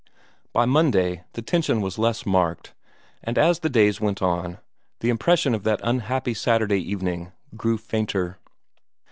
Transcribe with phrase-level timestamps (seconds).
[0.51, 2.73] By Monday the tension was less marked,
[3.23, 4.57] and as the days went on,
[5.01, 8.39] the impression of that unhappy Saturday evening grew fainter.